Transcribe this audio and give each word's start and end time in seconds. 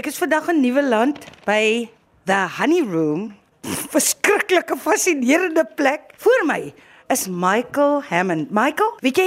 Ek 0.00 0.06
is 0.08 0.16
vandag 0.16 0.46
in 0.48 0.62
Nuwe 0.64 0.80
Land 0.80 1.26
by 1.44 1.90
The 2.24 2.46
Honey 2.56 2.80
Room. 2.80 3.34
Verskriklike 3.92 4.78
fascinerende 4.80 5.66
plek. 5.76 6.14
Voor 6.24 6.46
my 6.48 6.70
is 7.12 7.26
Michael 7.28 8.00
Hammond. 8.08 8.48
Michael, 8.48 8.94
weet 9.04 9.20
jy, 9.20 9.26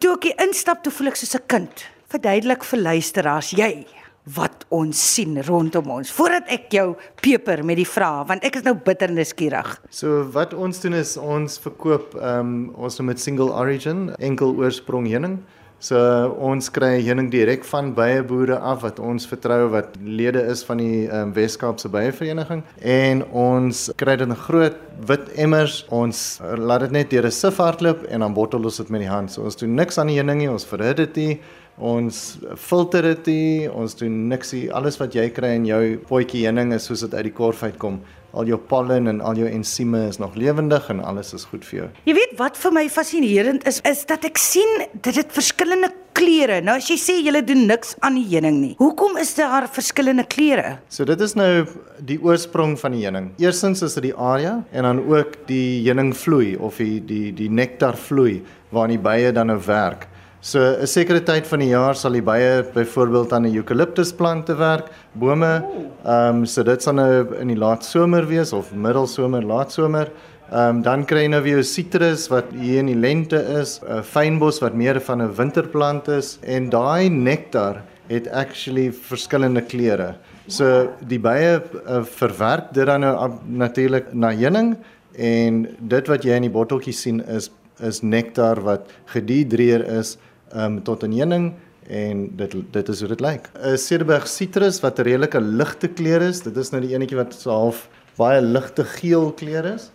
toe 0.00 0.14
ek 0.14 0.30
instap, 0.46 0.80
toe 0.80 0.94
voel 0.96 1.12
ek 1.12 1.20
soos 1.20 1.36
'n 1.36 1.44
kind. 1.44 1.84
Verduidelik 2.08 2.64
vir 2.64 2.80
luisteraars, 2.80 3.52
jy 3.52 3.84
wat 4.32 4.64
ons 4.72 4.96
sien 4.96 5.36
rondom 5.44 5.90
ons 5.90 6.10
voordat 6.12 6.48
ek 6.52 6.72
jou 6.72 6.96
peper 7.20 7.62
met 7.64 7.76
die 7.80 7.88
vrae 7.88 8.24
want 8.28 8.44
ek 8.44 8.56
is 8.56 8.64
nou 8.64 8.74
bitter 8.74 9.12
nuuskierig. 9.12 9.76
So 9.90 10.24
wat 10.32 10.54
ons 10.54 10.80
doen 10.80 10.94
is 10.94 11.16
ons 11.16 11.58
verkoop 11.58 12.16
ehm 12.16 12.40
um, 12.40 12.74
ons 12.76 13.00
met 13.00 13.20
single 13.20 13.52
origin, 13.52 14.14
enkel 14.18 14.56
oorsprong 14.56 15.08
heuning. 15.08 15.42
So 15.78 15.98
ons 16.42 16.66
kry 16.74 16.96
heuning 17.06 17.28
direk 17.30 17.62
van 17.70 17.92
baie 17.94 18.24
boere 18.26 18.56
af 18.66 18.80
wat 18.82 18.96
ons 18.98 19.28
vertrou 19.30 19.68
wat 19.70 19.92
lede 20.02 20.40
is 20.50 20.64
van 20.66 20.80
die 20.82 21.04
um, 21.06 21.30
Weskaapse 21.36 21.86
Beievereniging 21.94 22.64
en 22.82 23.22
ons 23.30 23.84
kry 24.02 24.16
dit 24.18 24.26
in 24.26 24.34
groot 24.34 24.80
wit 25.06 25.30
emmers. 25.38 25.84
Ons 25.94 26.40
laat 26.58 26.88
dit 26.88 26.96
net 26.98 27.14
deur 27.14 27.30
'n 27.30 27.30
sif 27.30 27.62
hardloop 27.62 28.02
en 28.10 28.26
dan 28.26 28.34
bottel 28.34 28.64
ons 28.64 28.76
dit 28.82 28.90
met 28.90 29.06
die 29.06 29.12
hand. 29.12 29.30
So 29.30 29.44
ons 29.44 29.56
doen 29.56 29.74
niks 29.74 29.98
aan 29.98 30.10
die 30.10 30.18
heuning 30.18 30.38
nie, 30.38 30.50
ons 30.50 30.66
verhit 30.66 30.96
dit 30.96 31.16
nie. 31.16 31.40
Ons 31.78 32.38
filter 32.56 33.02
dit 33.02 33.26
nie, 33.26 33.70
ons 33.70 33.94
doen 33.94 34.28
niks 34.28 34.52
nie. 34.52 34.66
Alles 34.72 34.98
wat 34.98 35.14
jy 35.14 35.30
kry 35.30 35.54
in 35.54 35.64
jou 35.64 35.96
potjie 36.08 36.42
heuning 36.46 36.72
is 36.74 36.90
soos 36.90 37.06
dit 37.06 37.14
uit 37.14 37.30
die 37.30 37.32
korf 37.32 37.62
uitkom 37.62 38.00
al 38.32 38.48
jou 38.48 38.58
pollen 38.70 39.08
en 39.10 39.20
al 39.24 39.38
jou 39.40 39.48
ensieme 39.48 40.04
is 40.08 40.18
nog 40.18 40.34
lewendig 40.34 40.88
en 40.92 41.00
alles 41.04 41.32
is 41.36 41.46
goed 41.48 41.64
vir 41.64 41.78
jou. 41.78 41.88
Jy 42.08 42.16
weet 42.18 42.34
wat 42.40 42.58
vir 42.60 42.74
my 42.76 42.84
fascinerend 42.92 43.64
is, 43.68 43.80
is 43.88 44.04
dat 44.08 44.26
ek 44.28 44.40
sien 44.40 44.84
dit 44.92 45.16
het 45.16 45.32
verskillende 45.32 45.90
kleure. 46.18 46.60
Nou 46.64 46.76
as 46.80 46.88
jy 46.90 46.98
sê 47.00 47.16
jy 47.22 47.42
doen 47.46 47.66
niks 47.70 47.94
aan 48.04 48.18
die 48.18 48.26
heuning 48.28 48.58
nie. 48.60 48.74
Hoekom 48.80 49.18
is 49.20 49.34
daar 49.38 49.68
verskillende 49.72 50.26
kleure? 50.28 50.78
So 50.92 51.06
dit 51.08 51.20
is 51.24 51.36
nou 51.38 51.66
die 52.04 52.18
oorsprong 52.22 52.76
van 52.80 52.96
die 52.96 53.04
heuning. 53.06 53.32
Eerstens 53.40 53.82
is 53.86 53.96
dit 53.98 54.10
die 54.10 54.14
area 54.16 54.58
en 54.72 54.88
dan 54.88 55.02
ook 55.06 55.40
die 55.48 55.80
heuningvloei 55.86 56.56
of 56.56 56.82
die 56.82 56.98
die 57.06 57.32
die 57.36 57.50
nektarvloei 57.50 58.42
waarin 58.74 58.96
die 58.96 59.02
bye 59.02 59.32
dan 59.32 59.52
nou 59.52 59.60
werk. 59.66 60.08
So 60.40 60.60
'n 60.60 60.86
sekere 60.86 61.18
tyd 61.20 61.46
van 61.50 61.58
die 61.58 61.72
jaar 61.72 61.96
sal 61.98 62.12
die 62.14 62.22
bye 62.22 62.62
byvoorbeeld 62.74 63.32
aan 63.32 63.46
'n 63.46 63.56
eukaliptusplante 63.56 64.54
werk, 64.54 64.86
bome. 65.12 65.64
Ehm 66.04 66.36
um, 66.36 66.46
so 66.46 66.62
dit 66.62 66.82
sal 66.82 66.94
nou 66.94 67.34
in 67.40 67.48
die 67.48 67.58
laat 67.58 67.84
somer 67.84 68.24
wees 68.26 68.52
of 68.52 68.72
middelsomer, 68.72 69.42
laat 69.42 69.72
somer. 69.72 70.10
Ehm 70.52 70.76
um, 70.76 70.82
dan 70.82 71.04
kry 71.04 71.22
jy 71.22 71.28
nou 71.28 71.42
weer 71.42 71.64
sitrus 71.64 72.28
wat 72.28 72.44
hier 72.54 72.78
in 72.78 72.86
die 72.86 72.94
lente 72.94 73.36
is, 73.60 73.80
'n 73.82 74.02
fynbos 74.02 74.60
wat 74.60 74.74
meer 74.74 75.00
van 75.00 75.22
'n 75.22 75.34
winterplant 75.34 76.08
is 76.08 76.38
en 76.42 76.70
daai 76.70 77.10
nektar 77.10 77.82
het 78.08 78.28
actually 78.28 78.92
verskillende 78.92 79.62
kleure. 79.62 80.14
So 80.46 80.88
die 81.06 81.18
bye 81.18 81.60
uh, 81.86 82.04
verwerk 82.04 82.72
dit 82.72 82.86
dan 82.86 83.00
nou 83.00 83.32
natuurlik 83.44 84.14
na 84.14 84.30
heuning 84.30 84.76
en 85.16 85.66
dit 85.80 86.08
wat 86.08 86.22
jy 86.22 86.36
in 86.36 86.42
die 86.42 86.50
botteltjies 86.50 87.02
sien 87.02 87.20
is 87.26 87.50
is 87.80 88.02
nektar 88.02 88.60
wat 88.66 88.90
gedihidreer 89.06 89.84
is 89.98 90.16
um, 90.54 90.82
tot 90.82 91.02
'n 91.02 91.12
heuning 91.12 91.54
en 91.88 92.36
dit 92.36 92.54
dit 92.70 92.88
is 92.88 93.00
hoe 93.00 93.08
dit 93.08 93.20
lyk. 93.20 93.50
'n 93.54 93.76
Cederberg 93.76 94.26
citrus 94.28 94.80
wat 94.80 94.98
'n 94.98 95.02
redelike 95.02 95.40
ligte 95.40 95.88
kleur 95.88 96.22
is. 96.22 96.42
Dit 96.42 96.56
is 96.56 96.70
nou 96.70 96.82
die 96.82 96.94
enetjie 96.94 97.16
wat 97.16 97.34
so 97.34 97.50
half 97.50 97.88
baie 98.16 98.40
ligte 98.40 98.84
geel 98.84 99.32
kleur 99.32 99.64
is. 99.64 99.90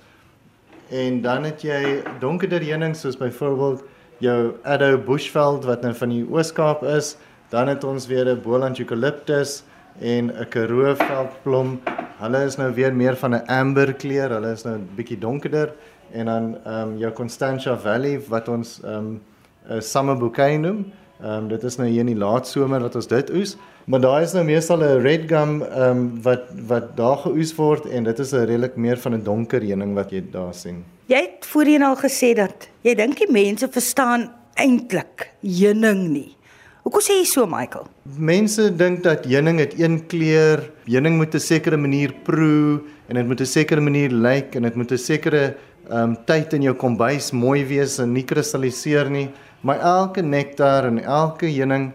En 0.89 1.21
dan 1.21 1.43
het 1.43 1.61
jy 1.61 2.03
donkerder 2.19 2.61
heuning 2.61 2.95
soos 2.95 3.17
byvoorbeeld 3.17 3.83
jou 4.17 4.53
Addo 4.63 4.97
Bushveld 4.97 5.65
wat 5.65 5.81
nou 5.81 5.93
van 5.93 6.09
die 6.09 6.25
Oos-Kaap 6.29 6.83
is. 6.83 7.15
Dan 7.49 7.67
het 7.67 7.83
ons 7.83 8.07
weer 8.07 8.25
'n 8.25 8.41
Boland 8.41 8.79
eucalyptus 8.79 9.63
en 9.99 10.31
'n 10.31 10.47
Karoo 10.49 10.95
veldblom. 10.95 11.81
Hulle 12.17 12.45
is 12.45 12.57
nou 12.57 12.73
weer 12.73 12.93
meer 12.93 13.15
van 13.15 13.35
'n 13.35 13.45
amber 13.47 13.93
kleur. 13.93 14.29
Hulle 14.29 14.51
is 14.51 14.63
nou 14.63 14.77
'n 14.77 14.89
bietjie 14.95 15.19
donkerder 15.19 15.73
en 16.11 16.25
dan 16.25 16.57
ehm 16.65 16.89
um, 16.89 16.97
jou 16.97 17.11
Constantia 17.11 17.77
Valley 17.77 18.21
wat 18.29 18.47
ons 18.47 18.79
ehm 18.83 18.95
um, 18.95 19.21
'n 19.69 19.81
summer 19.81 20.15
bouquet 20.15 20.59
noem. 20.59 20.85
Ehm 21.23 21.43
um, 21.43 21.47
dit 21.47 21.63
is 21.63 21.77
nou 21.77 21.87
hier 21.87 21.99
in 21.99 22.11
die 22.11 22.19
laat 22.19 22.47
somer 22.47 22.81
wat 22.81 22.95
ons 22.95 23.07
dit 23.07 23.29
oes, 23.31 23.55
maar 23.85 24.01
daar 24.03 24.21
is 24.21 24.33
nou 24.33 24.43
meestal 24.43 24.83
'n 24.83 25.01
red 25.01 25.27
gum 25.29 25.61
ehm 25.61 25.89
um, 25.89 26.21
wat 26.21 26.49
wat 26.67 26.97
daar 26.97 27.17
geoes 27.17 27.55
word 27.55 27.85
en 27.85 28.03
dit 28.03 28.19
is 28.19 28.33
'n 28.33 28.45
redelik 28.45 28.75
meer 28.75 28.97
van 28.97 29.13
'n 29.13 29.23
donker 29.23 29.61
heuning 29.61 29.93
wat 29.95 30.11
jy 30.11 30.23
daar 30.31 30.53
sien. 30.53 30.83
Jy 31.07 31.21
het 31.21 31.45
voorheen 31.45 31.83
al 31.83 31.95
gesê 31.95 32.33
dat 32.35 32.67
jy 32.81 32.95
dink 32.95 33.17
die 33.17 33.31
mense 33.31 33.67
verstaan 33.67 34.31
eintlik 34.55 35.29
heuning 35.41 36.09
nie. 36.09 36.35
Hoekom 36.83 36.99
sê 36.99 37.13
jy 37.21 37.25
so, 37.25 37.45
Michael? 37.45 37.87
Mense 38.03 38.75
dink 38.75 39.03
dat 39.03 39.23
heuning 39.25 39.59
het 39.59 39.79
een 39.79 40.01
kleur, 40.07 40.71
heuning 40.85 41.15
moet 41.15 41.35
'n 41.35 41.39
sekere 41.39 41.77
manier 41.77 42.11
proe 42.23 42.81
en 43.07 43.15
dit 43.15 43.27
moet 43.27 43.41
'n 43.41 43.45
sekere 43.45 43.81
manier 43.81 44.09
lyk 44.11 44.55
en 44.55 44.63
dit 44.63 44.75
moet 44.75 44.91
'n 44.91 44.97
sekere 44.97 45.55
ehm 45.89 46.09
um, 46.09 46.17
tyd 46.25 46.53
in 46.53 46.61
jou 46.61 46.75
kombuis 46.75 47.31
mooi 47.31 47.65
wees 47.65 47.99
en 47.99 48.13
nie 48.13 48.23
kristalliseer 48.23 49.09
nie 49.09 49.29
maar 49.63 49.79
elke 49.79 50.21
nektar 50.21 50.85
en 50.85 50.99
elke 51.03 51.47
heuning 51.47 51.91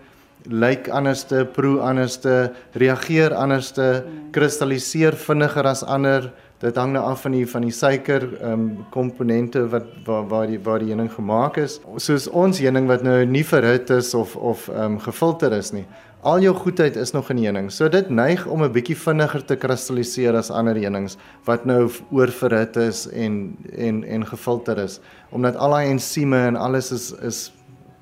lyk 0.48 0.88
anderste, 0.88 1.44
proe 1.52 1.80
anderste, 1.84 2.52
reageer 2.72 3.34
anderste, 3.36 4.04
kristalliseer 4.32 5.16
vinniger 5.16 5.68
as 5.68 5.84
ander. 5.84 6.30
Dit 6.58 6.78
hang 6.80 6.94
nou 6.96 7.04
af 7.06 7.22
van 7.22 7.36
die 7.36 7.44
van 7.46 7.62
die 7.62 7.74
suiker 7.74 8.24
ehm 8.40 8.52
um, 8.52 8.64
komponente 8.90 9.62
wat 9.70 9.86
waar 10.06 10.24
waar 10.28 10.46
die 10.50 10.58
waar 10.58 10.82
die 10.82 10.90
heuning 10.90 11.10
gemaak 11.12 11.60
is. 11.62 11.78
Soos 12.02 12.26
ons 12.28 12.58
heuning 12.58 12.88
wat 12.90 13.04
nou 13.06 13.20
nie 13.26 13.44
verhit 13.44 13.90
is 13.94 14.14
of 14.14 14.34
of 14.36 14.68
ehm 14.68 14.96
um, 14.96 14.98
gefilter 15.04 15.52
is 15.52 15.70
nie. 15.72 15.84
Al 16.26 16.40
jou 16.42 16.54
goedheid 16.54 16.96
is 16.96 17.12
nog 17.14 17.30
in 17.30 17.38
heuning. 17.44 17.70
So 17.70 17.88
dit 17.88 18.10
neig 18.10 18.46
om 18.46 18.64
'n 18.64 18.72
bietjie 18.72 18.96
vinniger 18.96 19.44
te 19.44 19.56
kristalliseer 19.56 20.34
as 20.34 20.50
ander 20.50 20.74
heunings 20.74 21.16
wat 21.44 21.64
nou 21.64 21.90
oorverhit 22.10 22.76
is 22.76 23.06
en 23.06 23.56
en 23.76 24.04
en 24.04 24.26
gefilter 24.26 24.78
is 24.78 25.00
omdat 25.30 25.56
al 25.56 25.70
daai 25.70 25.90
ensieme 25.90 26.38
en 26.46 26.56
alles 26.56 26.92
is 26.92 27.12
is 27.12 27.52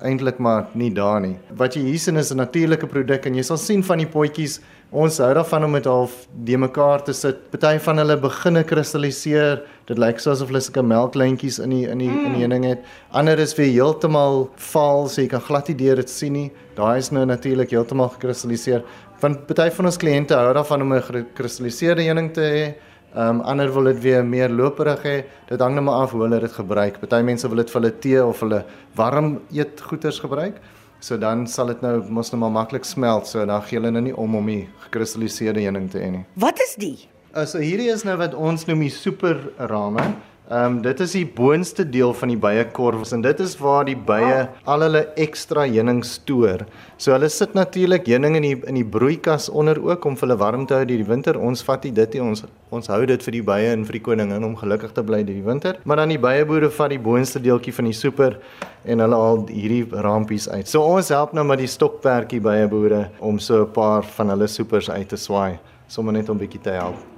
eintlik 0.05 0.37
maar 0.37 0.67
nie 0.77 0.89
daar 0.93 1.21
nie. 1.21 1.35
Wat 1.57 1.75
jy 1.75 1.81
hier 1.87 1.99
sien 1.99 2.17
is 2.17 2.31
'n 2.31 2.37
natuurlike 2.37 2.87
produk 2.87 3.25
en 3.25 3.35
jy 3.35 3.43
sal 3.43 3.57
sien 3.57 3.83
van 3.83 3.97
die 3.97 4.07
potjies, 4.07 4.59
ons 4.91 5.17
hou 5.17 5.33
daarvan 5.33 5.63
om 5.65 5.73
dit 5.73 5.85
half 5.85 6.27
de 6.45 6.57
mekaar 6.57 7.03
te 7.03 7.13
sit. 7.13 7.49
Party 7.51 7.77
van 7.79 7.97
hulle 7.97 8.17
beginne 8.17 8.63
kristalliseer. 8.63 9.61
Dit 9.87 9.97
lyk 9.97 10.19
soos 10.19 10.41
of 10.41 10.47
hulle 10.47 10.61
sulke 10.61 10.83
melklyntjies 10.83 11.59
in 11.59 11.69
die 11.69 11.87
in 11.89 11.97
die 11.97 12.09
mm. 12.09 12.25
in 12.25 12.33
die 12.33 12.41
heuning 12.41 12.65
het. 12.65 12.79
Ander 13.11 13.39
is 13.39 13.55
weer 13.55 13.71
heeltemal 13.71 14.49
vaal, 14.55 15.07
so 15.07 15.21
jy 15.21 15.27
kan 15.27 15.41
glad 15.41 15.67
nie 15.67 15.75
deur 15.75 15.95
dit 15.95 16.09
sien 16.09 16.33
nie. 16.33 16.51
Daai 16.75 16.97
is 16.97 17.11
nou 17.11 17.25
natuurlik 17.25 17.69
heeltemal 17.69 18.09
gekristalliseer. 18.09 18.83
Van 19.19 19.35
party 19.47 19.69
van 19.71 19.85
ons 19.85 19.97
kliënte 19.97 20.35
hou 20.35 20.53
daarvan 20.53 20.81
om 20.81 20.93
'n 20.93 21.01
gekristalliseerde 21.01 22.03
heuning 22.03 22.33
te 22.33 22.41
hê. 22.41 22.86
Ehm 23.15 23.39
um, 23.39 23.41
ander 23.41 23.71
wil 23.73 23.83
dit 23.83 23.99
weer 24.03 24.25
meer 24.25 24.49
loperig 24.49 25.03
hê. 25.03 25.17
Dit 25.47 25.61
hang 25.61 25.75
net 25.75 25.83
maar 25.83 26.03
af 26.03 26.11
hoe 26.11 26.21
hulle 26.21 26.39
dit 26.39 26.51
gebruik. 26.51 26.99
Party 26.99 27.21
mense 27.23 27.47
wil 27.47 27.63
dit 27.63 27.69
vir 27.71 27.81
hulle 27.81 27.93
tee 27.99 28.25
of 28.25 28.39
hulle 28.43 28.63
warm 28.95 29.39
eet 29.51 29.81
goeders 29.81 30.19
gebruik. 30.19 30.59
So 30.99 31.17
dan 31.17 31.47
sal 31.47 31.71
dit 31.71 31.81
nou 31.81 32.01
mos 32.09 32.31
net 32.31 32.41
maar 32.41 32.51
maklik 32.51 32.85
smelt. 32.85 33.27
So 33.27 33.45
dan 33.45 33.61
gee 33.61 33.79
hulle 33.79 33.91
nou 33.91 34.03
nie 34.03 34.15
om 34.15 34.35
om 34.35 34.45
die 34.45 34.67
gekristalliseerde 34.87 35.63
heuning 35.63 35.89
te 35.89 36.01
hê 36.03 36.11
nie. 36.11 36.25
Wat 36.35 36.59
is 36.59 36.75
die? 36.75 37.07
Also 37.33 37.61
hierdie 37.61 37.89
is 37.93 38.03
nou 38.03 38.17
wat 38.17 38.33
ons 38.33 38.65
noem 38.67 38.85
die 38.87 38.93
super 38.93 39.39
rame. 39.57 40.13
Ehm 40.47 40.77
um, 40.77 40.81
dit 40.81 40.99
is 41.03 41.11
die 41.11 41.25
boonste 41.27 41.83
deel 41.83 42.13
van 42.15 42.29
die 42.31 42.37
byekorf 42.39 43.09
en 43.11 43.21
dit 43.21 43.39
is 43.43 43.57
waar 43.59 43.83
die 43.83 43.97
bye 43.99 44.45
al 44.63 44.83
hulle 44.85 45.01
ekstra 45.19 45.65
heuning 45.67 45.99
stoor. 46.07 46.61
So 46.95 47.11
hulle 47.11 47.27
sit 47.27 47.51
natuurlik 47.57 48.07
heuning 48.07 48.37
in 48.39 48.45
die 48.45 48.53
in 48.71 48.79
die 48.79 48.85
broeikas 48.93 49.49
onder 49.49 49.81
ook 49.83 50.05
om 50.07 50.15
hulle 50.21 50.37
warm 50.39 50.63
te 50.63 50.77
hou 50.77 50.85
deur 50.85 51.03
die 51.03 51.09
winter. 51.09 51.35
Ons 51.35 51.65
vat 51.67 51.83
dit 51.83 52.15
nie 52.15 52.21
ons 52.23 52.45
ons 52.71 52.87
hou 52.87 53.01
dit 53.11 53.25
vir 53.27 53.35
die 53.35 53.41
bye 53.49 53.73
en 53.73 53.83
vir 53.89 53.97
die 53.99 54.03
koningin 54.05 54.47
om 54.47 54.55
gelukkig 54.55 54.95
te 54.95 55.03
bly 55.03 55.19
deur 55.25 55.35
die 55.41 55.49
winter. 55.49 55.81
Maar 55.83 56.03
dan 56.05 56.15
die 56.15 56.21
byeboere 56.29 56.71
vat 56.79 56.95
die 56.95 57.01
boonste 57.09 57.43
deeltjie 57.43 57.75
van 57.81 57.91
die 57.91 57.97
super 57.99 58.39
en 58.85 59.03
hulle 59.03 59.21
haal 59.25 59.43
hierdie 59.51 59.83
rampies 60.07 60.47
uit. 60.47 60.63
So 60.71 60.79
ons 60.95 61.11
help 61.11 61.35
nou 61.35 61.43
met 61.43 61.59
die 61.59 61.67
stokperdjie 61.75 62.39
byeboere 62.39 63.03
om 63.19 63.35
so 63.39 63.65
'n 63.65 63.71
paar 63.75 64.03
van 64.15 64.29
hulle 64.29 64.47
supers 64.47 64.89
uit 64.89 65.09
te 65.09 65.17
swaai, 65.17 65.59
sommer 65.87 66.13
net 66.13 66.29
om 66.29 66.37
bietjie 66.37 66.63
te 66.63 66.71
help. 66.71 67.16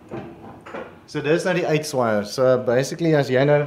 So 1.10 1.24
dis 1.26 1.42
nou 1.42 1.56
die 1.58 1.66
uitswaier. 1.66 2.26
So 2.30 2.52
basically 2.68 3.16
as 3.18 3.32
jy 3.34 3.42
nou 3.50 3.64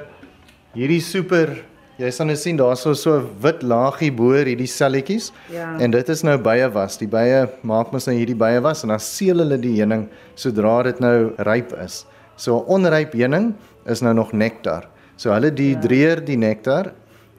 hierdie 0.77 1.01
super 1.03 1.57
jy 1.99 2.11
sal 2.15 2.29
nou 2.31 2.37
sien 2.39 2.59
daar's 2.59 2.85
so 2.87 2.95
'n 3.19 3.27
wit 3.43 3.65
laagie 3.67 4.13
bo 4.15 4.31
hierdie 4.31 4.71
selletjies. 4.71 5.33
Ja. 5.51 5.77
En 5.79 5.91
dit 5.91 6.09
is 6.09 6.23
nou 6.23 6.39
bye 6.39 6.69
was. 6.71 6.99
Die 6.99 7.09
bye 7.09 7.49
maak 7.63 7.93
mos 7.93 8.07
nou 8.07 8.15
hierdie 8.15 8.39
bye 8.39 8.61
was 8.61 8.85
en 8.85 8.91
dan 8.91 9.01
seël 9.01 9.43
hulle 9.43 9.59
die 9.59 9.75
heuning 9.81 10.09
sodra 10.37 10.85
dit 10.85 11.01
nou 11.01 11.35
ryp 11.39 11.73
is. 11.85 12.07
So 12.37 12.63
onryp 12.69 13.13
heuning 13.13 13.55
is 13.87 14.03
nou 14.03 14.15
nog 14.15 14.33
nektar. 14.33 14.87
So 15.17 15.33
hulle 15.33 15.51
dehydreer 15.51 16.23
ja. 16.23 16.27
die 16.27 16.37
nektar 16.37 16.93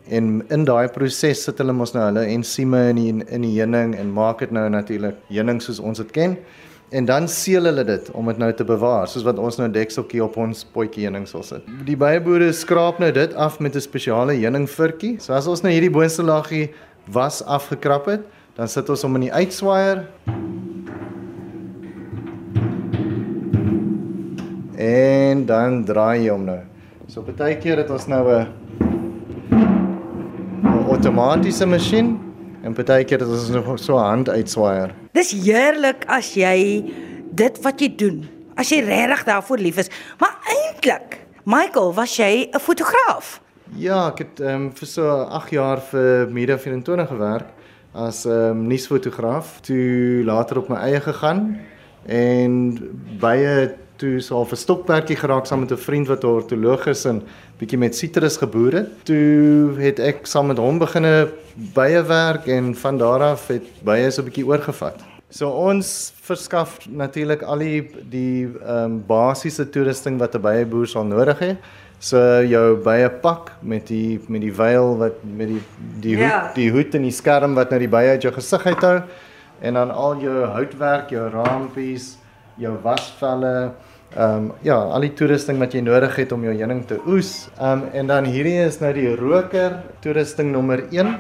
en 0.10 0.44
in 0.50 0.66
daai 0.66 0.90
proses 0.92 1.46
sit 1.46 1.58
hulle 1.58 1.72
mos 1.72 1.94
nou 1.94 2.04
hulle 2.04 2.28
ensieme 2.28 2.90
in 2.90 2.96
die, 2.96 3.26
in 3.32 3.42
die 3.42 3.56
heuning 3.56 3.96
en 3.96 4.12
maak 4.12 4.40
dit 4.40 4.52
nou 4.52 4.68
natuurlik 4.70 5.16
heuning 5.30 5.62
soos 5.62 5.80
ons 5.80 5.98
dit 5.98 6.12
ken 6.12 6.38
en 6.94 7.06
dan 7.06 7.28
seël 7.28 7.66
hulle 7.66 7.84
dit 7.84 8.10
om 8.14 8.28
dit 8.30 8.38
nou 8.38 8.52
te 8.54 8.66
bewaar, 8.68 9.08
soos 9.10 9.26
wat 9.26 9.40
ons 9.42 9.58
nou 9.58 9.70
dekseltjie 9.74 10.22
op 10.22 10.36
ons 10.38 10.60
potjie 10.76 11.08
heuning 11.08 11.26
sal 11.30 11.42
sit. 11.46 11.66
Die 11.88 11.98
byeboere 11.98 12.52
skraap 12.54 13.00
nou 13.02 13.10
dit 13.12 13.34
af 13.34 13.58
met 13.60 13.76
'n 13.76 13.82
spesiale 13.82 14.34
heuningvurkie. 14.38 15.18
So 15.20 15.34
as 15.34 15.48
ons 15.48 15.64
nou 15.64 15.74
hierdie 15.74 15.90
boonste 15.90 16.24
laagie 16.24 16.70
was 17.10 17.42
afgekrap 17.46 18.06
het, 18.06 18.22
dan 18.56 18.68
sit 18.68 18.90
ons 18.90 19.02
hom 19.02 19.16
in 19.16 19.22
die 19.22 19.34
uitswaaier. 19.34 20.06
En 24.78 25.46
dan 25.46 25.84
draai 25.86 26.24
jy 26.24 26.30
hom 26.30 26.46
nou. 26.46 26.60
So 27.08 27.22
baie 27.22 27.58
keer 27.58 27.78
het 27.78 27.90
ons 27.90 28.08
nou 28.08 28.30
'n 28.30 28.48
outomatiese 30.88 31.66
masjien 31.66 32.23
en 32.64 32.74
baie 32.74 33.04
keer 33.06 33.20
het 33.20 33.30
ons 33.30 33.50
nog 33.52 33.80
so 33.80 33.98
'n 33.98 34.10
handuitswaier. 34.10 34.94
Dis 35.12 35.32
heerlik 35.32 36.06
as 36.08 36.34
jy 36.34 36.84
dit 37.32 37.62
wat 37.62 37.80
jy 37.80 37.96
doen, 37.96 38.30
as 38.56 38.70
jy 38.70 38.80
regtig 38.84 39.24
daarvoor 39.24 39.58
lief 39.58 39.78
is. 39.78 39.90
Maar 40.20 40.36
eintlik, 40.48 41.20
Michael, 41.44 41.94
was 41.94 42.16
jy 42.16 42.50
'n 42.52 42.60
fotograaf? 42.60 43.42
Ja, 43.76 44.08
ek 44.08 44.18
het 44.18 44.40
ehm 44.40 44.56
um, 44.56 44.72
vir 44.76 44.88
so 44.88 45.08
8 45.10 45.50
jaar 45.50 45.82
vir 45.82 46.28
Media 46.32 46.58
24 46.58 47.08
gewerk 47.08 47.48
as 47.94 48.26
'n 48.26 48.30
um, 48.30 48.68
nuusfotograaf, 48.68 49.60
toe 49.62 50.24
later 50.24 50.58
op 50.58 50.70
my 50.70 50.76
eie 50.76 51.02
gegaan 51.02 51.60
en 52.06 52.80
baie 53.20 53.76
toe 53.98 54.20
so 54.22 54.42
'n 54.42 54.56
stokperdjie 54.56 55.16
geraak 55.16 55.46
saam 55.46 55.60
met 55.60 55.72
'n 55.72 55.78
vriend 55.78 56.08
wat 56.08 56.24
'n 56.24 56.28
ortoloog 56.28 56.88
is 56.88 57.06
en 57.06 57.22
bietjie 57.60 57.78
met 57.78 57.96
sitrus 57.96 58.38
geboer 58.38 58.74
het. 58.74 58.90
Toe 59.06 59.76
het 59.78 60.00
ek 60.00 60.26
saam 60.26 60.48
met 60.48 60.58
hom 60.58 60.80
begine 60.80 61.30
baie 61.74 62.02
werk 62.02 62.48
en 62.48 62.76
van 62.76 62.98
daar 62.98 63.22
af 63.22 63.48
het 63.48 63.64
baie 63.84 64.12
so 64.12 64.22
'n 64.22 64.26
bietjie 64.26 64.46
oorgevat. 64.46 65.00
So 65.30 65.50
ons 65.50 66.14
verskaf 66.22 66.78
natuurlik 66.90 67.42
al 67.42 67.58
die 67.58 67.90
die 68.10 68.46
ehm 68.46 68.84
um, 68.84 69.04
basiese 69.08 69.70
toerusting 69.70 70.20
wat 70.20 70.36
'n 70.36 70.42
baie 70.42 70.66
boer 70.66 70.88
sal 70.88 71.04
nodig 71.04 71.40
hê. 71.40 71.58
So 72.00 72.18
jou 72.44 72.76
baie 72.84 73.10
pak 73.10 73.52
met 73.62 73.88
die 73.88 74.20
met 74.28 74.42
die 74.42 74.54
veil 74.54 74.98
wat 74.98 75.24
met 75.24 75.48
die 75.48 75.62
die 76.02 76.16
hoed, 76.16 76.30
ja. 76.30 76.52
die 76.54 76.72
hoed 76.72 76.96
en 76.96 77.02
die 77.02 77.12
skerm 77.12 77.56
wat 77.56 77.70
nou 77.70 77.80
die 77.80 77.88
baie 77.88 78.10
uit 78.10 78.22
jou 78.22 78.34
gesig 78.34 78.66
uithou 78.66 79.02
en 79.62 79.74
dan 79.74 79.92
al 79.92 80.20
jou 80.20 80.46
houtwerk, 80.46 81.10
jou 81.10 81.30
raampies, 81.32 82.18
jou 82.62 82.76
wasvelle, 82.84 83.74
ehm 84.14 84.36
um, 84.36 84.52
ja, 84.62 84.78
al 84.78 85.02
die 85.08 85.14
toerusting 85.18 85.58
wat 85.60 85.74
jy 85.74 85.82
nodig 85.82 86.16
het 86.22 86.32
om 86.32 86.44
jou 86.46 86.54
heuning 86.54 86.84
te 86.86 87.00
oes. 87.08 87.50
Ehm 87.58 87.82
um, 87.82 87.90
en 87.94 88.08
dan 88.08 88.30
hierdie 88.30 88.60
is 88.66 88.80
nou 88.82 88.94
die 88.94 89.10
roker 89.16 89.80
toerusting 90.06 90.52
nommer 90.54 90.86
1. 90.92 91.16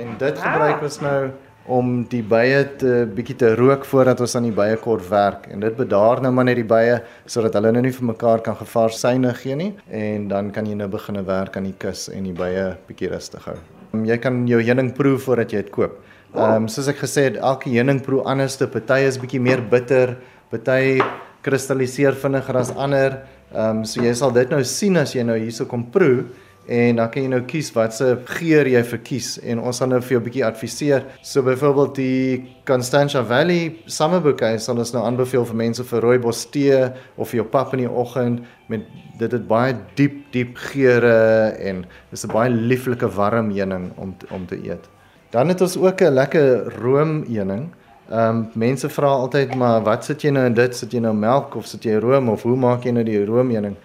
En 0.00 0.16
dit 0.18 0.38
gebruik 0.38 0.82
ons 0.82 1.00
nou 1.04 1.30
om 1.70 1.90
die 2.10 2.22
bye 2.24 2.62
te 2.80 3.04
bietjie 3.14 3.36
te 3.42 3.50
rook 3.58 3.84
voordat 3.86 4.20
ons 4.24 4.34
aan 4.36 4.48
die 4.48 4.54
bye 4.56 4.76
kort 4.80 5.04
werk 5.10 5.46
en 5.52 5.60
dit 5.60 5.76
bedaar 5.76 6.22
nou 6.24 6.32
maar 6.34 6.48
net 6.48 6.56
die 6.58 6.66
bye 6.66 6.96
sodat 7.30 7.58
hulle 7.58 7.72
nou 7.76 7.82
nie 7.84 7.92
vir 7.94 8.08
mekaar 8.10 8.40
kan 8.46 8.56
gevaar 8.58 8.94
syne 8.96 9.34
gee 9.42 9.58
nie 9.60 9.70
en 9.86 10.28
dan 10.32 10.50
kan 10.56 10.66
jy 10.66 10.78
nou 10.80 10.88
begine 10.90 11.22
werk 11.26 11.56
aan 11.60 11.68
die 11.68 11.76
kus 11.84 12.08
en 12.08 12.24
die 12.26 12.36
bye 12.36 12.72
bietjie 12.88 13.12
rustig 13.12 13.44
hou. 13.46 13.58
Jy 14.06 14.16
kan 14.22 14.46
jou 14.48 14.60
heuning 14.62 14.92
proe 14.96 15.18
voordat 15.18 15.52
jy 15.52 15.64
dit 15.64 15.72
koop. 15.74 15.98
Ehm 16.30 16.62
um, 16.62 16.68
soos 16.70 16.86
ek 16.86 17.00
gesê 17.02 17.24
het, 17.26 17.40
elke 17.42 17.70
heuning 17.72 17.98
proe 18.06 18.20
anders 18.22 18.54
party 18.60 19.00
is 19.08 19.16
bietjie 19.18 19.40
meer 19.42 19.60
bitter, 19.66 20.12
party 20.50 21.00
kristalliseer 21.42 22.14
vinniger 22.14 22.56
as 22.60 22.70
ander. 22.70 23.24
Ehm 23.50 23.80
um, 23.80 23.84
so 23.84 24.02
jy 24.02 24.12
sal 24.14 24.30
dit 24.30 24.50
nou 24.50 24.62
sien 24.62 24.96
as 24.96 25.14
jy 25.16 25.24
nou 25.26 25.34
hierso 25.34 25.66
kom 25.66 25.88
proe 25.90 26.28
en 26.70 27.00
dan 27.00 27.08
kan 27.10 27.24
jy 27.24 27.30
nou 27.32 27.40
kies 27.50 27.72
watse 27.74 28.06
geur 28.28 28.68
jy 28.68 28.82
verkies 28.86 29.30
en 29.42 29.58
ons 29.58 29.80
gaan 29.82 29.90
nou 29.90 29.98
vir 30.04 30.14
jou 30.14 30.20
bietjie 30.28 30.44
adviseer. 30.46 31.08
So 31.26 31.42
byvoorbeeld 31.42 31.98
die 31.98 32.54
Constantia 32.68 33.24
Valley 33.26 33.80
Summerbouquet 33.90 34.62
sal 34.62 34.78
ons 34.78 34.94
nou 34.94 35.02
aanbeveel 35.02 35.48
vir 35.50 35.60
mense 35.64 35.88
vir 35.90 36.06
rooibos 36.06 36.44
tee 36.54 36.78
of 37.16 37.32
vir 37.32 37.40
jou 37.40 37.48
pap 37.56 37.74
in 37.74 37.88
die 37.88 37.90
oggend 37.90 38.46
met 38.70 38.86
dit 39.18 39.34
het 39.34 39.50
baie 39.50 39.74
diep 39.98 40.22
diep 40.30 40.54
geure 40.70 41.58
en 41.58 41.84
dis 42.14 42.24
'n 42.24 42.30
baie 42.30 42.50
lieflike 42.50 43.10
warm 43.18 43.50
heuning 43.50 43.90
om 43.98 44.14
om 44.30 44.46
te 44.46 44.62
eet. 44.62 44.86
Dan 45.30 45.48
het 45.48 45.60
ons 45.60 45.76
ook 45.76 46.00
'n 46.00 46.12
lekker 46.12 46.74
room 46.82 47.24
heuning. 47.28 47.68
Ehm 48.10 48.36
um, 48.36 48.48
mense 48.54 48.88
vra 48.88 49.06
altyd 49.06 49.54
maar 49.54 49.82
wat 49.82 50.04
sit 50.04 50.22
jy 50.22 50.30
nou 50.30 50.46
in 50.46 50.54
dit? 50.54 50.76
Sit 50.76 50.92
jy 50.92 50.98
nou 50.98 51.14
melk 51.14 51.54
of 51.54 51.66
sit 51.66 51.84
jy 51.84 51.98
room 51.98 52.28
of 52.28 52.42
hoe 52.42 52.56
maak 52.56 52.82
jy 52.84 52.90
nou 52.90 53.04
die 53.04 53.24
roomheuning? 53.24 53.76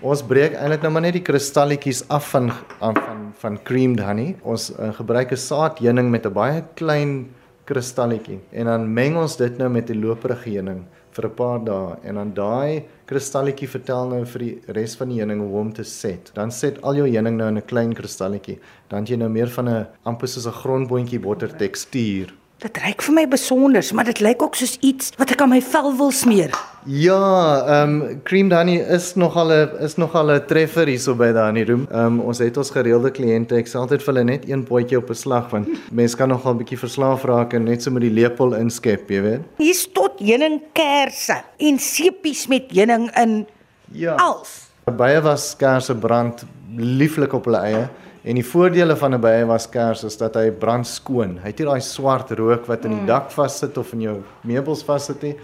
Ons 0.00 0.22
breek 0.22 0.54
eintlik 0.54 0.82
nou 0.82 0.92
maar 0.92 1.02
net 1.02 1.12
die 1.12 1.22
kristalletjies 1.22 2.08
af 2.08 2.30
van 2.30 2.50
van 2.78 2.94
van, 2.94 3.32
van 3.36 3.58
creamed 3.62 4.00
honey. 4.00 4.36
Ons 4.42 4.72
uh, 4.78 4.92
gebruik 4.92 5.32
'n 5.32 5.36
saadheuning 5.36 6.10
met 6.10 6.26
'n 6.26 6.32
baie 6.32 6.62
klein 6.74 7.28
kristalletjie 7.64 8.40
en 8.52 8.64
dan 8.64 8.92
meng 8.92 9.16
ons 9.16 9.36
dit 9.36 9.58
nou 9.58 9.68
met 9.68 9.86
die 9.86 9.96
loperige 9.96 10.50
heuning 10.50 10.84
vir 11.14 11.26
'n 11.26 11.34
paar 11.34 11.58
dae 11.64 11.96
en 12.02 12.14
dan 12.14 12.34
daai 12.34 12.84
kristalletjie 13.06 13.68
vertel 13.68 14.08
nou 14.08 14.24
vir 14.24 14.40
die 14.44 14.54
res 14.76 14.96
van 14.96 15.08
die 15.08 15.20
heuning 15.20 15.40
hoe 15.40 15.60
om 15.60 15.72
te 15.72 15.84
set. 15.84 16.32
Dan 16.34 16.50
set 16.50 16.82
al 16.82 16.96
jou 16.96 17.08
heuning 17.08 17.36
nou 17.36 17.48
in 17.48 17.58
'n 17.58 17.66
klein 17.66 17.94
kristalletjie. 17.94 18.58
Dan 18.88 19.04
jy 19.04 19.16
nou 19.16 19.28
meer 19.28 19.48
van 19.48 19.68
'n 19.68 19.86
amper 20.04 20.28
soos 20.28 20.46
'n 20.46 20.60
grondboontjie 20.62 21.20
botter 21.20 21.56
tekstuur. 21.56 22.34
Dit 22.64 22.78
ryk 22.80 23.02
vir 23.04 23.12
my 23.12 23.22
besonders, 23.28 23.90
maar 23.92 24.06
dit 24.08 24.22
lyk 24.24 24.40
ook 24.40 24.54
soos 24.56 24.78
iets 24.80 25.10
wat 25.20 25.34
ek 25.34 25.42
aan 25.44 25.50
my 25.52 25.58
vel 25.60 25.90
wil 25.98 26.12
smeer. 26.16 26.54
Ja, 26.88 27.16
ehm 27.60 27.96
um, 28.00 28.20
cream 28.24 28.48
honey 28.52 28.78
is 28.96 29.10
nogal 29.20 29.52
'n 29.52 29.84
is 29.84 29.98
nogal 30.00 30.32
'n 30.32 30.46
treffer 30.48 30.88
hierso 30.88 31.14
by 31.14 31.28
daai 31.32 31.48
in 31.48 31.54
die 31.60 31.64
room. 31.68 31.82
Ehm 31.90 32.06
um, 32.06 32.20
ons 32.20 32.38
het 32.38 32.56
ons 32.56 32.70
gereelde 32.70 33.10
kliënte, 33.10 33.58
ek 33.60 33.68
sê 33.68 33.76
altyd 33.76 34.00
vir 34.00 34.14
hulle 34.14 34.24
net 34.24 34.48
een 34.48 34.64
potjie 34.64 34.96
op 34.96 35.10
'n 35.10 35.14
slag 35.14 35.50
want 35.50 35.68
mense 35.92 36.16
kan 36.16 36.28
nogal 36.28 36.54
'n 36.54 36.58
bietjie 36.64 36.78
verslaaf 36.78 37.24
raak 37.24 37.52
en 37.52 37.64
net 37.64 37.82
so 37.82 37.90
met 37.90 38.02
die 38.02 38.10
lepel 38.10 38.54
inskep, 38.54 39.10
jy 39.10 39.20
weet. 39.20 39.40
Hier's 39.58 39.84
tot 39.92 40.18
heuningkersse 40.20 41.44
en 41.58 41.78
sepies 41.78 42.46
met 42.48 42.72
heuning 42.72 43.10
in. 43.16 43.46
Ja. 43.92 44.14
Als. 44.14 44.72
Baie 44.84 45.20
was 45.20 45.54
kersse 45.56 45.94
brand 45.94 46.44
lieflik 46.76 47.32
op 47.32 47.44
hulle 47.44 47.60
eie. 47.60 47.88
En 48.24 48.38
die 48.38 48.46
voordele 48.46 48.96
van 48.96 49.14
'n 49.14 49.20
byewaskers 49.20 50.04
is 50.04 50.16
dat 50.16 50.34
hy 50.34 50.50
brand 50.50 50.86
skoon. 50.86 51.38
Hy 51.38 51.50
het 51.52 51.58
nie 51.58 51.66
daai 51.66 51.80
swart 51.80 52.30
rook 52.30 52.66
wat 52.66 52.84
in 52.84 52.90
die 52.90 53.00
mm. 53.00 53.06
dak 53.06 53.30
vassit 53.30 53.76
of 53.78 53.92
in 53.92 54.00
jou 54.00 54.22
meubels 54.40 54.82
vassit 54.82 55.22
nie. 55.22 55.36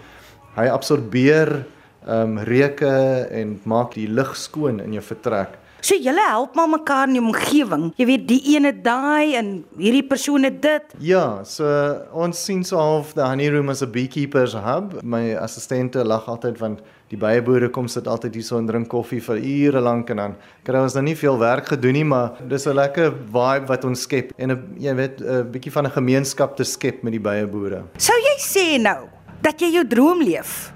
Hy 0.55 0.65
absorbeer 0.65 1.65
ehm 2.07 2.37
um, 2.37 2.39
reuke 2.39 3.27
en 3.29 3.59
maak 3.63 3.93
die 3.93 4.07
lug 4.07 4.35
skoon 4.35 4.79
in 4.79 4.93
jou 4.93 5.03
vertrek. 5.03 5.60
So 5.81 5.97
julle 5.97 6.21
help 6.29 6.53
maar 6.55 6.69
mekaar 6.69 7.07
in 7.09 7.17
die 7.17 7.23
omgewing. 7.23 7.87
Jy 7.97 8.05
weet 8.05 8.25
die 8.29 8.39
ene 8.53 8.69
daai 8.85 9.33
en 9.39 9.47
hierdie 9.79 10.03
persoon 10.05 10.45
het 10.45 10.59
dit. 10.61 10.95
Ja, 11.01 11.41
so 11.47 11.65
ons 12.13 12.37
sien 12.45 12.61
so 12.67 12.77
half 12.77 13.15
the 13.17 13.25
honey 13.25 13.49
room 13.49 13.71
as 13.73 13.81
a 13.81 13.89
beekeepers 13.89 14.53
hub. 14.53 14.99
My 15.01 15.33
assistente 15.41 16.03
lag 16.05 16.27
altyd 16.29 16.59
want 16.61 16.83
die 17.09 17.17
byeboere 17.19 17.71
kom 17.73 17.89
sit 17.91 18.05
altyd 18.07 18.37
hier 18.37 18.45
so 18.45 18.59
en 18.61 18.69
drink 18.69 18.91
koffie 18.93 19.19
vir 19.25 19.41
ure 19.41 19.81
lank 19.83 20.13
en 20.13 20.21
dan 20.21 20.35
kry 20.67 20.79
ons 20.79 20.93
dan 20.95 21.09
nie 21.09 21.17
veel 21.17 21.39
werk 21.41 21.73
gedoen 21.73 21.97
nie, 21.97 22.05
maar 22.05 22.37
dis 22.47 22.67
'n 22.67 22.75
lekker 22.77 23.11
vibe 23.11 23.67
wat 23.67 23.85
ons 23.85 24.01
skep 24.01 24.31
en 24.37 24.51
'n 24.51 24.75
jy 24.77 24.93
weet 24.95 25.21
'n 25.21 25.51
bietjie 25.51 25.71
van 25.71 25.85
'n 25.85 25.97
gemeenskap 25.97 26.55
te 26.55 26.63
skep 26.63 27.03
met 27.03 27.11
die 27.11 27.19
byeboere. 27.19 27.83
Sou 27.97 28.15
jy 28.15 28.37
sê 28.37 28.81
nou 28.81 29.09
dat 29.41 29.59
jy 29.59 29.73
jou 29.73 29.87
droom 29.87 30.21
leef? 30.21 30.71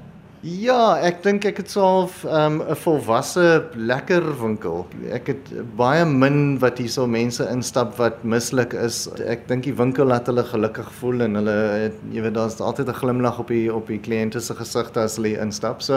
Ja, 0.46 1.00
ek 1.02 1.24
dink 1.26 1.46
ek 1.50 1.58
het 1.58 1.74
'n 1.74 2.06
um, 2.30 2.62
'n 2.62 2.76
volwasse 2.78 3.66
lekker 3.74 4.22
winkel. 4.42 4.86
Ek 5.10 5.28
het 5.28 5.76
baie 5.76 6.06
min 6.06 6.60
wat 6.60 6.78
hierso 6.78 7.08
mense 7.08 7.48
instap 7.50 7.98
wat 7.98 8.24
mislik 8.24 8.74
is. 8.74 9.10
Ek 9.26 9.48
dink 9.48 9.64
die 9.64 9.74
winkel 9.74 10.06
laat 10.06 10.28
hulle 10.28 10.44
gelukkig 10.44 10.92
voel 11.00 11.22
en 11.22 11.36
hulle 11.36 11.58
het, 11.86 11.94
jy 12.12 12.22
weet 12.22 12.36
daar's 12.36 12.60
altyd 12.60 12.90
'n 12.90 12.94
glimlag 12.94 13.40
op 13.40 13.48
die 13.48 13.74
op 13.74 13.88
die 13.88 14.00
kliënte 14.00 14.40
se 14.40 14.54
gesigte 14.54 15.00
as 15.00 15.16
hulle 15.16 15.40
instap. 15.42 15.82
So, 15.82 15.94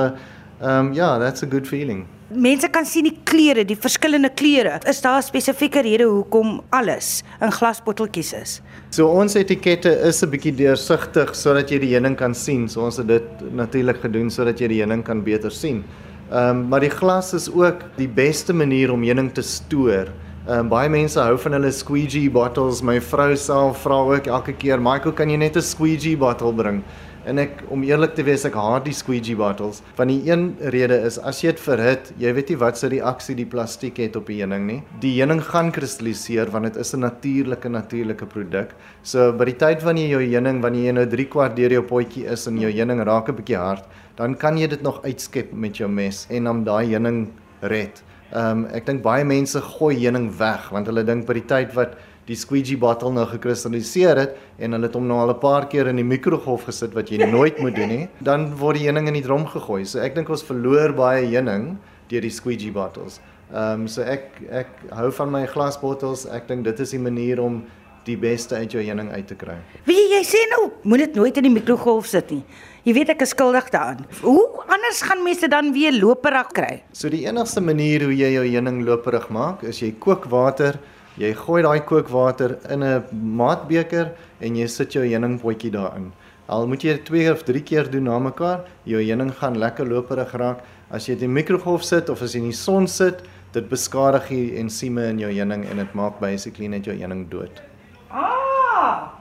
ehm 0.63 0.87
um, 0.87 0.93
ja, 0.95 1.19
that's 1.19 1.43
a 1.43 1.47
good 1.47 1.67
feeling. 1.67 2.07
Mense 2.29 2.69
kan 2.69 2.85
sien 2.85 3.07
die 3.07 3.15
kleure, 3.25 3.63
die 3.65 3.77
verskillende 3.81 4.29
kleure. 4.37 4.75
Is 4.91 4.99
daar 5.01 5.23
spesifieke 5.25 5.81
rede 5.81 6.05
hoekom 6.05 6.59
alles 6.77 7.23
in 7.41 7.49
glasbotteltjies 7.57 8.33
is? 8.37 8.53
So 8.93 9.09
ons 9.09 9.33
etikette 9.41 9.89
is 10.05 10.23
'n 10.23 10.29
bietjie 10.29 10.53
deursigtig 10.53 11.33
sodat 11.35 11.71
jy 11.71 11.79
die 11.79 11.95
heuning 11.95 12.19
kan 12.19 12.35
sien. 12.35 12.69
So 12.69 12.85
ons 12.85 12.99
het 12.99 13.09
dit 13.09 13.25
natuurlik 13.55 14.03
gedoen 14.03 14.29
sodat 14.31 14.61
jy 14.61 14.69
die 14.69 14.81
heuning 14.83 15.03
kan 15.03 15.25
beter 15.25 15.51
sien. 15.51 15.85
Ehm 16.31 16.51
um, 16.51 16.69
maar 16.69 16.81
die 16.81 16.91
glas 16.91 17.33
is 17.33 17.49
ook 17.49 17.97
die 17.97 18.09
beste 18.09 18.53
manier 18.53 18.93
om 18.93 19.03
heuning 19.03 19.33
te 19.33 19.43
stoor. 19.43 20.13
Ehm 20.49 20.59
um, 20.59 20.69
baie 20.69 20.89
mense 20.89 21.19
hou 21.19 21.39
van 21.39 21.53
hulle 21.53 21.73
squeegee 21.73 22.29
bottles. 22.31 22.83
My 22.83 23.01
vrou 23.01 23.37
self 23.37 23.79
vra 23.85 24.05
ook 24.05 24.27
elke 24.27 24.53
keer, 24.53 24.79
"Michael, 24.79 25.13
kan 25.13 25.31
jy 25.31 25.37
net 25.37 25.57
'n 25.57 25.63
squeegee 25.63 26.17
bottle 26.17 26.53
bring?" 26.53 26.85
En 27.29 27.37
ek 27.43 27.59
om 27.75 27.83
eerlik 27.85 28.15
te 28.17 28.25
wees, 28.25 28.47
ek 28.49 28.55
haat 28.57 28.87
die 28.87 28.95
squeegee 28.97 29.37
bottles. 29.37 29.83
Van 29.99 30.09
die 30.09 30.23
een 30.31 30.47
rede 30.73 30.97
is 31.05 31.19
as 31.21 31.43
jy 31.43 31.53
dit 31.53 31.61
verhit, 31.61 32.09
jy 32.23 32.33
weet 32.39 32.53
nie 32.55 32.57
wat 32.63 32.81
se 32.81 32.89
reaksie 32.89 33.37
die 33.37 33.47
plastiek 33.53 34.01
het 34.01 34.17
op 34.17 34.31
die 34.33 34.39
heuning 34.41 34.65
nie. 34.65 34.79
Die 35.03 35.13
heuning 35.19 35.43
gaan 35.45 35.69
kristalliseer 35.75 36.49
want 36.55 36.71
dit 36.71 36.81
is 36.81 36.95
'n 36.95 37.05
natuurlike 37.05 37.69
natuurlike 37.69 38.27
produk. 38.27 38.73
So 39.03 39.33
by 39.33 39.45
die 39.45 39.59
tyd 39.61 39.85
wanneer 39.85 40.09
jy 40.09 40.13
jou 40.13 40.23
heuning, 40.25 40.63
wanneer 40.63 40.85
jy 40.87 40.93
nou 40.93 41.07
3 41.07 41.29
kwart 41.29 41.57
deur 41.57 41.71
jou 41.71 41.83
potjie 41.83 42.25
is 42.25 42.47
en 42.47 42.57
jou 42.59 42.71
heuning 42.71 43.05
raak 43.05 43.29
'n 43.29 43.37
bietjie 43.37 43.59
hard, 43.59 43.85
dan 44.17 44.35
kan 44.35 44.57
jy 44.57 44.67
dit 44.67 44.83
nog 44.83 45.05
uitskep 45.05 45.53
met 45.53 45.77
jou 45.77 45.89
mes 45.89 46.27
en 46.31 46.45
dan 46.45 46.65
daai 46.65 46.87
heuning 46.87 47.29
red. 47.61 48.03
Ehm 48.33 48.65
um, 48.65 48.67
ek 48.73 48.87
dink 48.87 49.03
baie 49.03 49.25
mense 49.25 49.61
gooi 49.61 49.97
heuning 49.97 50.31
weg 50.39 50.71
want 50.71 50.87
hulle 50.87 51.05
dink 51.05 51.27
by 51.27 51.35
die 51.35 51.47
tyd 51.47 51.75
wat 51.75 51.97
die 52.29 52.37
squeegee 52.37 52.77
bottle 52.81 53.11
nou 53.15 53.25
gekristalliseer 53.29 54.21
het 54.21 54.37
en 54.59 54.77
hulle 54.77 54.89
het 54.89 54.97
hom 54.99 55.07
nou 55.09 55.19
al 55.23 55.33
'n 55.33 55.41
paar 55.41 55.69
keer 55.69 55.89
in 55.89 55.97
die 55.97 56.05
mikrogolf 56.05 56.69
gesit 56.69 56.95
wat 56.95 57.11
jy 57.11 57.25
nooit 57.25 57.59
moet 57.59 57.75
doen 57.75 57.89
nie, 57.89 58.09
dan 58.31 58.55
word 58.57 58.77
die 58.77 58.87
heuning 58.87 59.09
in 59.09 59.15
die 59.15 59.25
drom 59.25 59.47
gegooi. 59.47 59.85
So 59.85 59.99
ek 59.99 60.15
dink 60.15 60.29
ons 60.29 60.45
verloor 60.45 60.93
baie 60.93 61.25
heuning 61.25 61.79
deur 62.09 62.21
die 62.21 62.31
squeegee 62.31 62.73
bottles. 62.73 63.21
Ehm 63.53 63.81
um, 63.81 63.89
so 63.89 64.03
ek 64.03 64.29
ek 64.51 64.69
hou 64.93 65.11
van 65.11 65.31
my 65.31 65.47
glasbottels. 65.47 66.27
Ek 66.27 66.49
dink 66.49 66.65
dit 66.65 66.81
is 66.81 66.91
die 66.91 67.01
manier 67.01 67.41
om 67.41 67.65
die 68.09 68.17
beste 68.17 68.57
uit 68.57 68.73
jou 68.73 68.83
heuning 68.83 69.11
uit 69.13 69.27
te 69.29 69.37
kry. 69.39 69.57
Wie 69.89 70.01
jy 70.15 70.21
sê 70.25 70.41
nou, 70.53 70.71
moet 70.89 71.07
dit 71.07 71.17
nooit 71.19 71.37
in 71.41 71.49
die 71.49 71.53
mikrogolf 71.53 72.09
sit 72.09 72.31
nie. 72.33 72.43
Jy 72.87 72.95
weet 72.97 73.11
ek 73.13 73.25
is 73.27 73.35
skuldig 73.35 73.69
daaraan. 73.73 74.07
Hoe 74.23 74.65
anders 74.65 75.03
gaan 75.05 75.25
mense 75.25 75.49
dan 75.49 75.73
weer 75.75 75.93
loperig 75.93 76.53
kry? 76.57 76.83
So 76.97 77.11
die 77.13 77.27
enigste 77.27 77.61
manier 77.61 78.07
hoe 78.07 78.15
jy 78.17 78.31
jou 78.37 78.47
heuning 78.47 78.85
loperig 78.87 79.29
maak, 79.35 79.65
is 79.69 79.83
jy 79.83 79.93
kook 80.01 80.29
water, 80.33 80.79
jy 81.19 81.33
gooi 81.35 81.63
daai 81.63 81.81
kookwater 81.83 82.59
in 82.71 82.83
'n 82.83 83.05
maatbeker 83.13 84.13
en 84.41 84.57
jy 84.57 84.67
sit 84.67 84.93
jou 84.93 85.05
heuningpotjie 85.05 85.71
daarin. 85.71 86.13
Al 86.49 86.67
moet 86.67 86.83
jy 86.83 86.93
dit 86.97 87.05
2 87.05 87.33
of 87.33 87.43
3 87.45 87.63
keer 87.63 87.91
doen 87.91 88.05
na 88.05 88.19
mekaar, 88.19 88.65
jou 88.85 89.03
heuning 89.03 89.33
gaan 89.35 89.59
lekker 89.59 89.87
loperig 89.87 90.33
raak. 90.33 90.63
As 90.91 91.07
jy 91.07 91.15
dit 91.15 91.23
in 91.23 91.35
die 91.35 91.43
mikrogolf 91.43 91.85
sit 91.85 92.09
of 92.09 92.23
as 92.23 92.33
jy 92.33 92.39
in 92.39 92.51
die 92.51 92.57
son 92.57 92.87
sit, 92.87 93.23
dit 93.53 93.69
beskadig 93.69 94.29
die 94.29 94.57
ensieme 94.57 95.09
in 95.09 95.19
jou 95.19 95.31
heuning 95.31 95.67
en 95.71 95.77
dit 95.77 95.95
maak 95.95 96.21
basically 96.21 96.69
net 96.69 96.85
jou 96.85 96.97
heuning 96.97 97.29
dood. 97.29 97.63
Ah! 98.11 99.13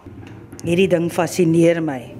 Hierdie 0.63 0.88
ding 0.88 1.10
fascineer 1.10 1.82
my. 1.84 2.16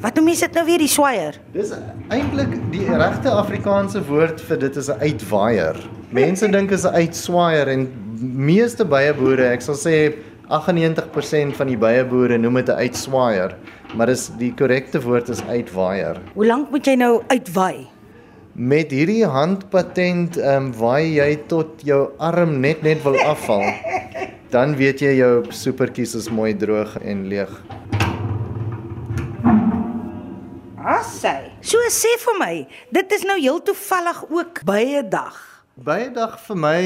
Wat 0.00 0.16
noem 0.16 0.30
mense 0.30 0.46
dit 0.46 0.54
nou 0.56 0.62
weer 0.64 0.80
die 0.80 0.88
swaier? 0.88 1.34
Dis 1.52 1.74
eintlik 2.08 2.54
die 2.72 2.86
regte 2.88 3.28
Afrikaanse 3.36 4.00
woord 4.08 4.38
vir 4.48 4.60
dit 4.62 4.76
is 4.80 4.88
'n 4.88 4.96
uitwaaier. 4.96 5.76
Mense 6.08 6.48
dink 6.48 6.70
is 6.72 6.86
'n 6.86 6.94
uitswaier 6.94 7.68
en 7.68 7.82
meeste 8.18 8.84
byeboere, 8.84 9.52
ek 9.52 9.60
sal 9.60 9.74
sê 9.74 10.14
98% 10.48 11.54
van 11.56 11.66
die 11.66 11.76
byeboere 11.76 12.38
noem 12.38 12.54
dit 12.54 12.68
'n 12.68 12.80
uitswaier, 12.80 13.54
maar 13.94 14.06
dis 14.06 14.30
die 14.38 14.54
korrekte 14.54 15.02
woord 15.02 15.28
is 15.28 15.42
uitwaaier. 15.42 16.16
Hoe 16.34 16.46
lank 16.46 16.70
moet 16.70 16.86
jy 16.86 16.94
nou 16.94 17.22
uitwaai? 17.28 17.86
Met 18.54 18.90
hierdie 18.90 19.26
handpatent 19.26 20.38
ehm 20.38 20.56
um, 20.56 20.72
waai 20.72 21.12
jy 21.20 21.36
tot 21.46 21.82
jou 21.84 22.08
arm 22.18 22.60
net 22.60 22.82
net 22.82 23.02
wil 23.02 23.20
afval. 23.20 23.68
Dan 24.54 24.76
weet 24.76 25.00
jy 25.00 25.16
jou 25.16 25.44
supertjies 25.50 26.14
is 26.14 26.30
mooi 26.30 26.56
droog 26.56 26.96
en 27.04 27.28
leeg. 27.28 27.62
Assai. 30.80 31.52
So 31.60 31.76
sê 31.92 32.08
vir 32.22 32.36
my, 32.40 32.54
dit 32.88 33.12
is 33.12 33.24
nou 33.28 33.36
heel 33.36 33.58
toevallig 33.60 34.22
ook 34.32 34.62
baie 34.64 35.02
dag. 35.04 35.36
Baie 35.80 36.08
dag 36.12 36.38
vir 36.46 36.56
my 36.56 36.80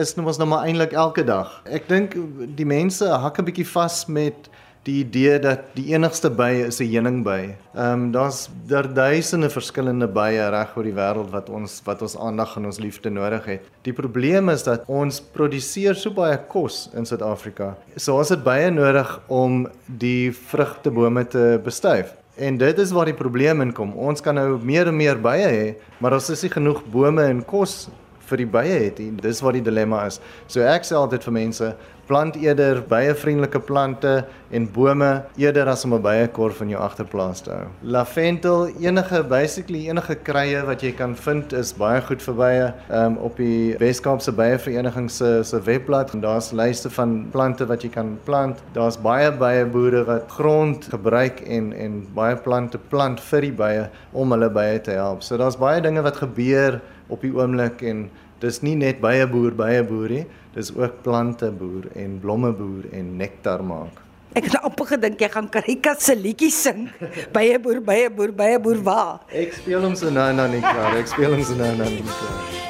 is 0.00 0.12
nou 0.16 0.26
mos 0.26 0.36
nou 0.40 0.48
maar 0.50 0.66
eintlik 0.68 0.92
elke 0.92 1.24
dag. 1.24 1.54
Ek 1.64 1.88
dink 1.88 2.16
die 2.56 2.68
mense 2.68 3.08
hak 3.08 3.40
'n 3.40 3.48
bietjie 3.48 3.64
vas 3.72 4.04
met 4.08 4.50
die 4.84 5.00
idee 5.04 5.38
dat 5.40 5.72
die 5.76 5.92
enigste 5.92 6.30
by 6.30 6.68
is 6.68 6.80
'n 6.80 6.88
heuningby. 6.92 7.56
Ehm 7.74 7.92
um, 7.92 8.12
daar's 8.12 8.48
daar 8.68 8.92
duisende 8.94 9.48
verskillende 9.48 10.08
bye 10.08 10.50
reg 10.50 10.76
oor 10.76 10.84
die 10.84 10.96
wêreld 10.96 11.30
wat 11.30 11.48
ons 11.48 11.80
wat 11.84 12.02
ons 12.02 12.16
aandag 12.16 12.56
en 12.56 12.66
ons 12.66 12.78
liefde 12.78 13.10
nodig 13.10 13.44
het. 13.44 13.62
Die 13.82 13.92
probleem 13.92 14.48
is 14.48 14.62
dat 14.62 14.84
ons 14.86 15.20
produseer 15.20 15.94
so 15.94 16.10
baie 16.10 16.38
kos 16.48 16.90
in 16.94 17.06
Suid-Afrika. 17.06 17.76
So 17.96 18.18
ons 18.18 18.28
het 18.28 18.44
baie 18.44 18.70
nodig 18.70 19.20
om 19.28 19.68
die 19.86 20.32
vrugtebome 20.32 21.26
te 21.26 21.60
bestuif. 21.64 22.19
En 22.40 22.56
dit 22.56 22.78
is 22.80 22.92
waar 22.96 23.10
die 23.10 23.16
probleem 23.16 23.60
inkom. 23.60 23.90
Ons 24.00 24.22
kan 24.24 24.38
nou 24.38 24.54
meer 24.64 24.88
en 24.88 24.96
meer 24.96 25.18
bye 25.20 25.44
hê, 25.44 25.64
maar 26.00 26.16
ons 26.16 26.30
is 26.32 26.46
nie 26.46 26.52
genoeg 26.54 26.80
bome 26.88 27.26
en 27.28 27.42
kos 27.44 27.90
vir 28.30 28.44
die 28.44 28.50
bye 28.58 28.76
het 28.86 29.00
nie. 29.02 29.10
Dis 29.20 29.42
wat 29.44 29.58
die 29.58 29.64
dilemma 29.66 30.06
is. 30.06 30.20
So 30.46 30.62
ek 30.62 30.86
sê 30.88 30.96
altyd 30.98 31.26
vir 31.26 31.36
mense, 31.36 31.72
plant 32.10 32.34
eerder 32.42 32.80
baie 32.90 33.12
vriendelike 33.14 33.60
plante 33.68 34.12
en 34.50 34.64
bome 34.74 35.10
eerder 35.38 35.68
as 35.70 35.84
om 35.86 35.94
'n 35.94 36.02
byekorf 36.02 36.60
in 36.60 36.70
jou 36.74 36.80
agterplaas 36.82 37.40
te 37.40 37.50
hou. 37.50 37.66
Lavendel, 37.82 38.66
enige 38.80 39.22
basically 39.22 39.86
enige 39.88 40.16
kruie 40.16 40.66
wat 40.66 40.82
jy 40.82 40.92
kan 40.92 41.14
vind 41.14 41.52
is 41.52 41.72
baie 41.72 42.00
goed 42.00 42.22
vir 42.22 42.34
bye. 42.34 42.74
Um 42.90 43.16
op 43.18 43.36
die 43.36 43.76
Weskaapse 43.78 44.32
Byevereniging 44.32 45.10
se 45.10 45.44
se 45.44 45.60
webblad 45.60 46.14
en 46.14 46.20
daar's 46.20 46.52
lyste 46.52 46.90
van 46.90 47.28
plante 47.30 47.66
wat 47.66 47.82
jy 47.82 47.90
kan 47.90 48.18
plant. 48.24 48.58
Daar's 48.72 48.96
baie 48.96 49.30
bye 49.30 49.64
boere 49.64 50.04
wat 50.04 50.30
grond 50.30 50.84
gebruik 50.90 51.40
en 51.46 51.72
en 51.72 52.06
baie 52.14 52.36
plante 52.36 52.78
plant 52.78 53.20
vir 53.20 53.40
die 53.40 53.52
bye 53.52 53.90
om 54.12 54.32
hulle 54.32 54.50
bye 54.50 54.80
te 54.80 54.90
help. 54.90 55.22
So 55.22 55.36
daar's 55.36 55.56
baie 55.56 55.80
dinge 55.80 56.02
wat 56.02 56.16
gebeur 56.16 56.80
op 57.10 57.24
die 57.26 57.32
oomblik 57.36 57.82
en 57.86 58.08
dis 58.40 58.62
nie 58.64 58.76
net 58.78 59.00
baie 59.02 59.26
boer 59.28 59.56
baie 59.56 59.82
boer 59.86 60.14
nie 60.20 60.26
dis 60.54 60.72
ook 60.76 61.02
plante 61.04 61.50
boer 61.54 61.90
en 61.94 62.18
blomme 62.22 62.52
boer 62.56 62.88
en 62.96 63.16
nektar 63.20 63.62
maak 63.66 64.06
Ek 64.30 64.46
het 64.46 64.60
amper 64.62 64.86
gedink 64.92 65.18
jy 65.18 65.26
gaan 65.32 65.48
Karika 65.50 65.96
se 65.98 66.14
liedjie 66.14 66.52
sing. 66.54 66.84
Baie 67.34 67.58
boer, 67.58 67.80
baie 67.82 68.06
boer, 68.14 68.30
baie 68.30 68.60
boer 68.62 68.78
waar. 68.86 69.24
Ek 69.34 69.58
speel 69.58 69.82
hom 69.82 69.98
so 69.98 70.06
nou 70.14 70.30
nou 70.38 70.46
nie 70.54 70.62
klaar. 70.62 70.94
Ek 71.02 71.10
speel 71.10 71.34
hom 71.34 71.42
so 71.42 71.58
nou 71.58 71.72
nou 71.80 71.90
nie 71.90 72.04
klaar. 72.06 72.69